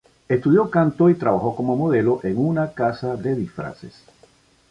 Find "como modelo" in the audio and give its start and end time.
1.55-2.21